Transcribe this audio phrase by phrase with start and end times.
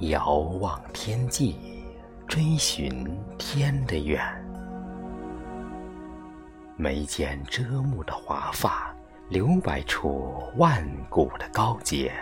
[0.00, 1.56] 遥望天际，
[2.28, 4.20] 追寻天的远。
[6.76, 8.94] 眉间遮目的华发，
[9.30, 12.12] 留白出万古的高洁。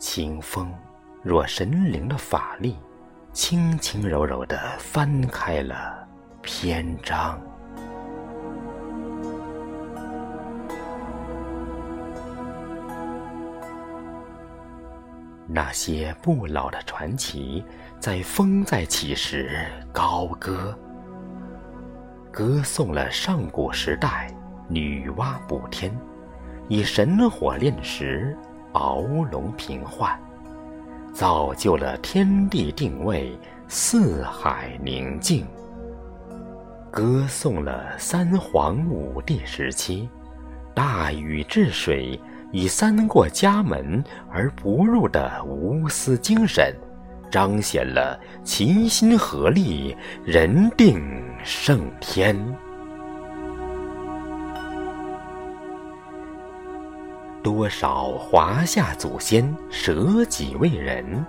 [0.00, 0.74] 清风
[1.22, 2.76] 若神灵的法力，
[3.32, 6.04] 轻轻柔柔地翻开了
[6.42, 7.40] 篇章。
[15.54, 17.62] 那些不老的传奇，
[18.00, 20.74] 在风再起时高歌，
[22.30, 24.34] 歌颂了上古时代
[24.66, 25.94] 女娲补天，
[26.68, 28.34] 以神火炼石，
[28.72, 30.18] 鳌龙平幻，
[31.12, 35.46] 造就了天地定位，四海宁静。
[36.90, 40.08] 歌颂了三皇五帝时期，
[40.74, 42.18] 大禹治水。
[42.52, 46.74] 以三过家门而不入的无私精神，
[47.30, 51.02] 彰显了齐心合力、人定
[51.42, 52.38] 胜天。
[57.42, 61.24] 多少华夏祖先舍己为人，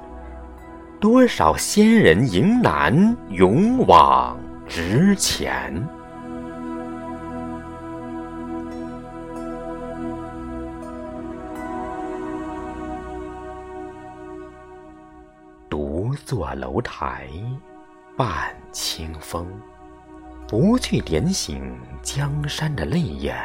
[1.00, 5.74] 多少先人迎难勇往直前。
[16.26, 17.28] 坐楼台，
[18.18, 19.48] 伴清风，
[20.48, 23.36] 不去点醒江山的泪眼，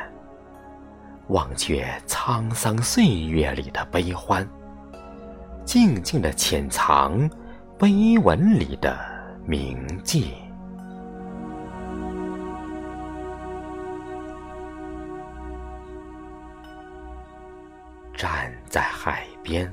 [1.29, 4.49] 忘却沧桑岁月里的悲欢，
[5.65, 7.29] 静静的潜藏
[7.79, 8.99] 碑文里的
[9.45, 10.35] 铭记。
[18.15, 19.73] 站在海边。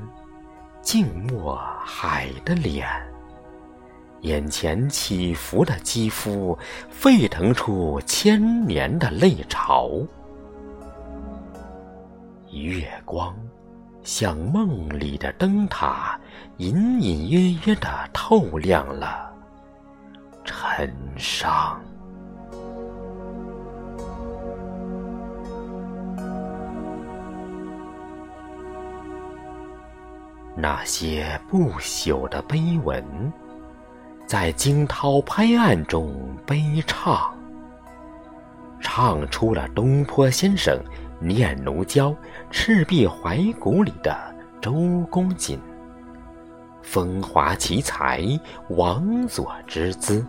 [0.85, 2.87] 静默海的脸，
[4.21, 6.55] 眼前起伏的肌肤，
[6.91, 9.89] 沸腾出千年的泪潮。
[12.51, 13.35] 月光
[14.03, 16.19] 像梦里的灯塔，
[16.57, 19.33] 隐隐约约的透亮了
[20.43, 21.81] 尘商。
[30.57, 33.03] 那些不朽的碑文，
[34.25, 37.37] 在惊涛拍岸中悲唱，
[38.79, 40.79] 唱出了东坡先生
[41.19, 42.09] 念奴娇·
[42.49, 44.17] 赤壁怀古里的
[44.61, 45.59] 周公瑾，
[46.81, 48.23] 风华奇才
[48.69, 50.25] 王佐之姿，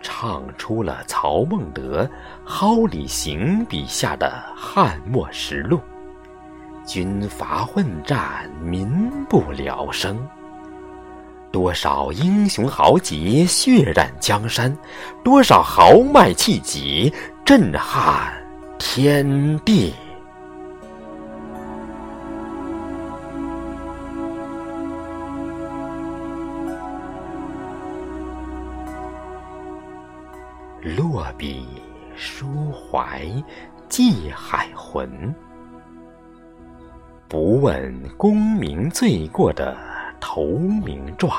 [0.00, 2.04] 唱出了曹孟德
[2.46, 5.78] 《蒿里行》笔下的汉末实录。
[6.90, 10.18] 军阀混战，民不聊生。
[11.52, 14.76] 多少英雄豪杰血染江山，
[15.22, 17.08] 多少豪迈气节
[17.44, 18.32] 震撼
[18.76, 19.94] 天地。
[30.82, 31.64] 落笔
[32.18, 33.24] 抒怀，
[33.88, 35.32] 寄海魂。
[37.30, 39.76] 不问功名罪过的
[40.18, 41.32] 投名状，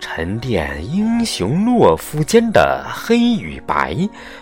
[0.00, 3.96] 沉淀英雄懦夫间的黑与白，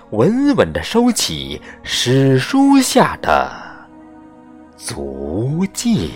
[0.09, 3.53] 稳稳地收起史书下的
[4.75, 6.13] 足迹。